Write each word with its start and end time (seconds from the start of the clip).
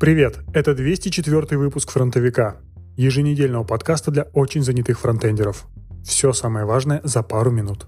Привет, 0.00 0.38
это 0.54 0.74
204 0.74 1.58
выпуск 1.58 1.90
«Фронтовика», 1.90 2.56
еженедельного 2.96 3.64
подкаста 3.64 4.10
для 4.10 4.22
очень 4.32 4.62
занятых 4.62 4.98
фронтендеров. 4.98 5.66
Все 6.02 6.32
самое 6.32 6.64
важное 6.64 7.02
за 7.04 7.22
пару 7.22 7.50
минут. 7.50 7.84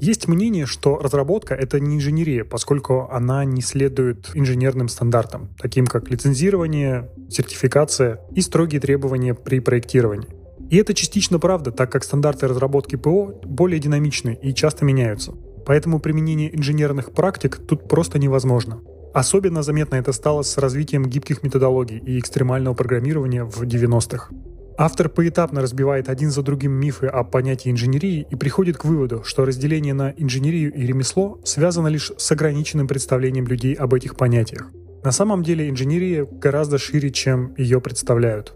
Есть 0.00 0.28
мнение, 0.28 0.64
что 0.64 0.96
разработка— 0.96 1.54
это 1.54 1.78
не 1.78 1.96
инженерия, 1.96 2.44
поскольку 2.44 3.06
она 3.10 3.44
не 3.44 3.60
следует 3.60 4.30
инженерным 4.32 4.88
стандартам, 4.88 5.50
таким 5.60 5.86
как 5.86 6.08
лицензирование, 6.08 7.10
сертификация 7.28 8.20
и 8.34 8.40
строгие 8.40 8.80
требования 8.80 9.34
при 9.34 9.60
проектировании. 9.60 10.30
И 10.70 10.78
это 10.78 10.94
частично 10.94 11.38
правда, 11.38 11.70
так 11.70 11.92
как 11.92 12.02
стандарты 12.02 12.48
разработки 12.48 12.96
ПО 12.96 13.38
более 13.44 13.78
динамичны 13.78 14.38
и 14.40 14.54
часто 14.54 14.86
меняются. 14.86 15.34
Поэтому 15.66 16.00
применение 16.00 16.56
инженерных 16.56 17.12
практик 17.12 17.58
тут 17.68 17.90
просто 17.90 18.18
невозможно. 18.18 18.80
Особенно 19.12 19.62
заметно 19.62 19.96
это 19.96 20.12
стало 20.12 20.42
с 20.42 20.56
развитием 20.58 21.04
гибких 21.04 21.42
методологий 21.42 21.98
и 21.98 22.18
экстремального 22.18 22.74
программирования 22.74 23.44
в 23.44 23.62
90-х. 23.62 24.30
Автор 24.78 25.10
поэтапно 25.10 25.60
разбивает 25.60 26.08
один 26.08 26.30
за 26.30 26.42
другим 26.42 26.72
мифы 26.72 27.06
о 27.06 27.24
понятии 27.24 27.70
инженерии 27.70 28.26
и 28.30 28.36
приходит 28.36 28.78
к 28.78 28.84
выводу, 28.84 29.22
что 29.22 29.44
разделение 29.44 29.92
на 29.92 30.14
инженерию 30.16 30.72
и 30.72 30.86
ремесло 30.86 31.38
связано 31.44 31.88
лишь 31.88 32.10
с 32.16 32.32
ограниченным 32.32 32.88
представлением 32.88 33.46
людей 33.46 33.74
об 33.74 33.92
этих 33.92 34.16
понятиях. 34.16 34.70
На 35.04 35.12
самом 35.12 35.42
деле 35.42 35.68
инженерия 35.68 36.24
гораздо 36.24 36.78
шире, 36.78 37.10
чем 37.10 37.54
ее 37.58 37.80
представляют. 37.80 38.54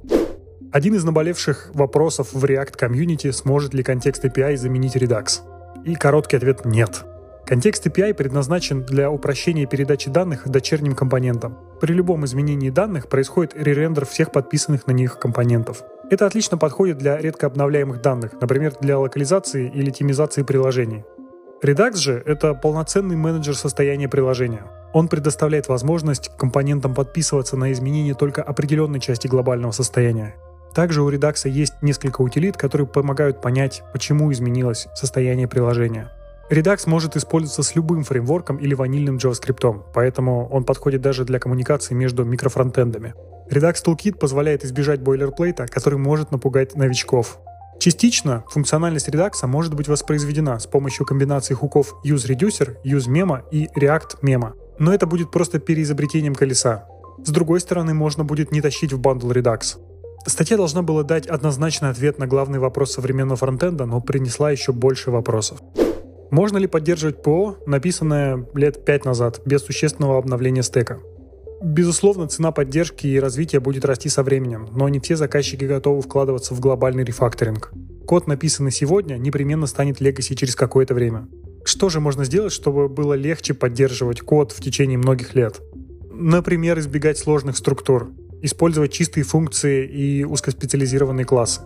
Один 0.72 0.94
из 0.94 1.04
наболевших 1.04 1.70
вопросов 1.74 2.32
в 2.32 2.44
React 2.44 2.78
Community– 2.78 3.32
сможет 3.32 3.74
ли 3.74 3.82
контекст 3.82 4.24
API 4.24 4.56
заменить 4.56 4.96
Redux? 4.96 5.40
И 5.84 5.94
короткий 5.94 6.36
ответ– 6.36 6.62
нет. 6.64 7.04
Контекст 7.46 7.86
API 7.86 8.12
предназначен 8.12 8.82
для 8.82 9.08
упрощения 9.08 9.66
передачи 9.66 10.10
данных 10.10 10.48
дочерним 10.48 10.96
компонентам. 10.96 11.56
При 11.80 11.92
любом 11.92 12.24
изменении 12.24 12.70
данных 12.70 13.08
происходит 13.08 13.54
ререндер 13.54 14.04
всех 14.04 14.32
подписанных 14.32 14.88
на 14.88 14.90
них 14.90 15.20
компонентов. 15.20 15.84
Это 16.10 16.26
отлично 16.26 16.58
подходит 16.58 16.98
для 16.98 17.16
редко 17.18 17.46
обновляемых 17.46 18.02
данных, 18.02 18.32
например, 18.40 18.74
для 18.80 18.98
локализации 18.98 19.70
или 19.72 19.92
тимизации 19.92 20.42
приложений. 20.42 21.04
Redux 21.62 21.94
же— 21.98 22.20
это 22.26 22.52
полноценный 22.52 23.14
менеджер 23.14 23.56
состояния 23.56 24.08
приложения. 24.08 24.64
Он 24.92 25.06
предоставляет 25.06 25.68
возможность 25.68 26.32
компонентам 26.36 26.94
подписываться 26.94 27.56
на 27.56 27.70
изменения 27.70 28.14
только 28.14 28.42
определенной 28.42 28.98
части 28.98 29.28
глобального 29.28 29.70
состояния. 29.70 30.34
Также 30.74 31.00
у 31.00 31.10
Redux 31.12 31.48
есть 31.48 31.74
несколько 31.80 32.22
утилит, 32.22 32.56
которые 32.56 32.88
помогают 32.88 33.40
понять, 33.40 33.84
почему 33.92 34.32
изменилось 34.32 34.88
состояние 34.96 35.46
приложения. 35.46 36.10
Redux 36.50 36.88
может 36.88 37.16
использоваться 37.16 37.64
с 37.64 37.74
любым 37.74 38.04
фреймворком 38.04 38.58
или 38.58 38.72
ванильным 38.74 39.16
JavaScript, 39.16 39.84
поэтому 39.92 40.48
он 40.48 40.62
подходит 40.64 41.00
даже 41.00 41.24
для 41.24 41.40
коммуникации 41.40 41.94
между 41.94 42.24
микрофронтендами. 42.24 43.14
Redux 43.50 43.74
Toolkit 43.84 44.16
позволяет 44.16 44.64
избежать 44.64 45.00
бойлерплейта, 45.00 45.66
который 45.66 45.98
может 45.98 46.30
напугать 46.30 46.76
новичков. 46.76 47.38
Частично 47.80 48.44
функциональность 48.48 49.08
Redux 49.08 49.44
может 49.44 49.74
быть 49.74 49.88
воспроизведена 49.88 50.58
с 50.60 50.66
помощью 50.66 51.04
комбинации 51.04 51.54
хуков 51.54 51.96
useReducer, 52.04 52.76
useMemo 52.84 53.42
и 53.50 53.66
ReactMemo, 53.76 54.52
но 54.78 54.94
это 54.94 55.06
будет 55.06 55.32
просто 55.32 55.58
переизобретением 55.58 56.36
колеса. 56.36 56.86
С 57.24 57.30
другой 57.30 57.58
стороны, 57.58 57.92
можно 57.92 58.22
будет 58.22 58.52
не 58.52 58.60
тащить 58.60 58.92
в 58.92 59.00
бандл 59.00 59.32
Redux. 59.32 59.78
Статья 60.26 60.56
должна 60.56 60.82
была 60.82 61.02
дать 61.02 61.26
однозначный 61.26 61.90
ответ 61.90 62.18
на 62.18 62.26
главный 62.28 62.60
вопрос 62.60 62.92
современного 62.92 63.36
фронтенда, 63.36 63.84
но 63.86 64.00
принесла 64.00 64.50
еще 64.52 64.72
больше 64.72 65.10
вопросов. 65.10 65.60
Можно 66.36 66.58
ли 66.58 66.66
поддерживать 66.66 67.22
ПО, 67.22 67.56
написанное 67.64 68.46
лет 68.52 68.84
5 68.84 69.06
назад, 69.06 69.40
без 69.46 69.62
существенного 69.62 70.18
обновления 70.18 70.62
стека? 70.62 70.98
Безусловно, 71.62 72.28
цена 72.28 72.52
поддержки 72.52 73.06
и 73.06 73.18
развития 73.18 73.58
будет 73.58 73.86
расти 73.86 74.10
со 74.10 74.22
временем, 74.22 74.68
но 74.70 74.86
не 74.90 75.00
все 75.00 75.16
заказчики 75.16 75.64
готовы 75.64 76.02
вкладываться 76.02 76.52
в 76.52 76.60
глобальный 76.60 77.04
рефакторинг. 77.04 77.72
Код, 78.06 78.26
написанный 78.26 78.70
сегодня, 78.70 79.14
непременно 79.14 79.66
станет 79.66 80.02
легаси 80.02 80.36
через 80.36 80.54
какое-то 80.54 80.92
время. 80.92 81.26
Что 81.64 81.88
же 81.88 82.00
можно 82.00 82.26
сделать, 82.26 82.52
чтобы 82.52 82.90
было 82.90 83.14
легче 83.14 83.54
поддерживать 83.54 84.20
код 84.20 84.52
в 84.52 84.60
течение 84.60 84.98
многих 84.98 85.34
лет? 85.34 85.62
Например, 86.12 86.78
избегать 86.78 87.16
сложных 87.16 87.56
структур, 87.56 88.10
использовать 88.42 88.92
чистые 88.92 89.24
функции 89.24 89.86
и 89.86 90.24
узкоспециализированные 90.24 91.24
классы, 91.24 91.62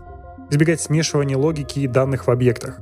избегать 0.49 0.81
смешивания 0.81 1.37
логики 1.37 1.81
и 1.81 1.89
данных 1.89 2.28
в 2.28 2.31
объектах, 2.31 2.81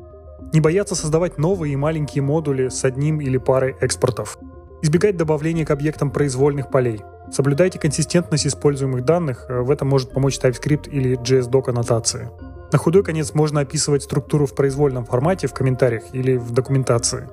не 0.53 0.61
бояться 0.61 0.95
создавать 0.95 1.39
новые 1.39 1.75
и 1.75 1.77
маленькие 1.77 2.23
модули 2.23 2.69
с 2.69 2.85
одним 2.85 3.21
или 3.21 3.37
парой 3.37 3.77
экспортов. 3.81 4.39
Избегать 4.81 5.17
добавления 5.17 5.67
к 5.67 5.71
объектам 5.71 6.11
произвольных 6.11 6.71
полей. 6.71 7.03
Соблюдайте 7.31 7.79
консистентность 7.79 8.47
используемых 8.47 9.05
данных, 9.05 9.47
э, 9.49 9.61
в 9.61 9.71
этом 9.71 9.89
может 9.89 10.13
помочь 10.13 10.39
TypeScript 10.39 10.89
или 10.89 11.19
JSDoc 11.19 11.69
аннотации. 11.69 12.31
На 12.73 12.79
худой 12.79 13.03
конец 13.03 13.35
можно 13.35 13.61
описывать 13.61 14.03
структуру 14.03 14.47
в 14.47 14.55
произвольном 14.55 15.05
формате 15.05 15.47
в 15.47 15.55
комментариях 15.55 16.05
или 16.13 16.37
в 16.37 16.53
документации. 16.53 17.29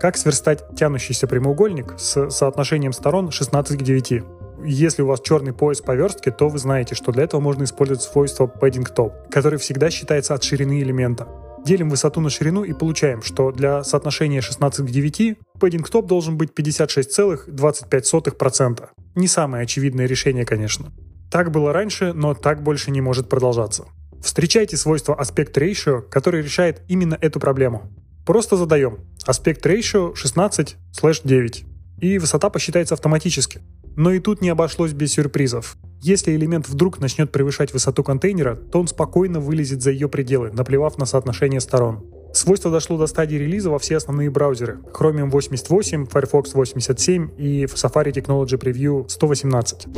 Как 0.00 0.16
сверстать 0.16 0.64
тянущийся 0.76 1.26
прямоугольник 1.26 1.94
с 1.98 2.30
соотношением 2.30 2.92
сторон 2.92 3.30
16 3.30 3.78
к 3.78 3.82
9? 3.82 4.22
Если 4.64 5.02
у 5.02 5.06
вас 5.06 5.20
черный 5.20 5.52
пояс 5.52 5.80
по 5.80 5.94
верстке, 5.94 6.30
то 6.30 6.48
вы 6.48 6.58
знаете, 6.58 6.94
что 6.94 7.12
для 7.12 7.24
этого 7.24 7.40
можно 7.40 7.64
использовать 7.64 8.02
свойство 8.02 8.46
padding 8.46 8.86
top, 8.94 9.12
который 9.30 9.58
всегда 9.58 9.90
считается 9.90 10.34
от 10.34 10.42
ширины 10.42 10.80
элемента. 10.80 11.28
Делим 11.64 11.90
высоту 11.90 12.20
на 12.20 12.30
ширину 12.30 12.64
и 12.64 12.72
получаем, 12.72 13.22
что 13.22 13.52
для 13.52 13.84
соотношения 13.84 14.40
16 14.40 14.86
к 14.86 14.90
9 14.90 15.38
пэддинг 15.60 15.88
топ 15.90 16.06
должен 16.06 16.36
быть 16.36 16.50
56,25%. 16.56 18.88
Не 19.14 19.28
самое 19.28 19.62
очевидное 19.64 20.06
решение, 20.06 20.44
конечно. 20.44 20.92
Так 21.30 21.50
было 21.50 21.72
раньше, 21.72 22.12
но 22.12 22.34
так 22.34 22.62
больше 22.62 22.90
не 22.90 23.00
может 23.00 23.28
продолжаться. 23.28 23.84
Встречайте 24.22 24.76
свойство 24.76 25.18
aspect 25.20 25.54
ratio, 25.54 26.02
которое 26.02 26.42
решает 26.42 26.82
именно 26.88 27.16
эту 27.20 27.40
проблему. 27.40 27.90
Просто 28.26 28.56
задаем 28.56 28.98
aspect 29.28 29.62
ratio 29.62 30.14
16/9, 30.14 31.64
и 32.00 32.18
высота 32.18 32.50
посчитается 32.50 32.94
автоматически. 32.94 33.60
Но 33.96 34.12
и 34.12 34.18
тут 34.18 34.40
не 34.40 34.48
обошлось 34.48 34.92
без 34.92 35.12
сюрпризов. 35.12 35.76
Если 36.02 36.34
элемент 36.34 36.66
вдруг 36.66 36.98
начнет 36.98 37.30
превышать 37.30 37.74
высоту 37.74 38.02
контейнера, 38.02 38.56
то 38.56 38.80
он 38.80 38.88
спокойно 38.88 39.38
вылезет 39.38 39.82
за 39.82 39.90
ее 39.90 40.08
пределы, 40.08 40.50
наплевав 40.50 40.96
на 40.96 41.04
соотношение 41.04 41.60
сторон. 41.60 42.02
Свойство 42.32 42.70
дошло 42.70 42.96
до 42.96 43.06
стадии 43.06 43.36
релиза 43.36 43.70
во 43.70 43.78
все 43.78 43.98
основные 43.98 44.30
браузеры— 44.30 44.78
Chromium 44.98 45.28
88, 45.28 46.06
Firefox 46.06 46.54
87 46.54 47.30
и 47.36 47.64
Safari 47.64 48.12
Technology 48.12 48.58
Preview 48.58 49.08
118. 49.08 49.88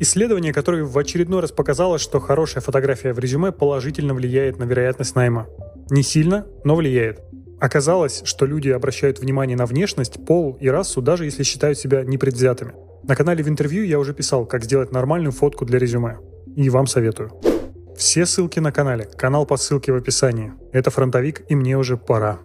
Исследование, 0.00 0.52
которое 0.52 0.82
в 0.82 0.98
очередной 0.98 1.40
раз 1.42 1.52
показало, 1.52 1.98
что 1.98 2.18
хорошая 2.18 2.62
фотография 2.62 3.12
в 3.12 3.18
резюме 3.20 3.52
положительно 3.52 4.14
влияет 4.14 4.58
на 4.58 4.64
вероятность 4.64 5.14
найма. 5.14 5.46
Не 5.90 6.02
сильно, 6.02 6.46
но 6.64 6.74
влияет. 6.74 7.20
Оказалось, 7.60 8.22
что 8.24 8.46
люди 8.46 8.68
обращают 8.68 9.20
внимание 9.20 9.56
на 9.56 9.64
внешность, 9.66 10.24
пол 10.26 10.58
и 10.60 10.68
расу, 10.68 11.00
даже 11.00 11.24
если 11.24 11.44
считают 11.44 11.78
себя 11.78 12.02
непредвзятыми. 12.02 12.74
На 13.08 13.14
канале 13.14 13.44
в 13.44 13.48
интервью 13.48 13.84
я 13.84 14.00
уже 14.00 14.12
писал, 14.12 14.46
как 14.46 14.64
сделать 14.64 14.92
нормальную 14.92 15.30
фотку 15.30 15.64
для 15.64 15.78
резюме. 15.78 16.18
И 16.56 16.68
вам 16.70 16.88
советую. 16.88 17.30
Все 17.96 18.26
ссылки 18.26 18.58
на 18.58 18.72
канале, 18.72 19.04
канал 19.04 19.46
по 19.46 19.56
ссылке 19.56 19.92
в 19.92 19.96
описании. 19.96 20.52
Это 20.72 20.90
фронтовик, 20.90 21.42
и 21.48 21.54
мне 21.54 21.78
уже 21.78 21.96
пора. 21.96 22.40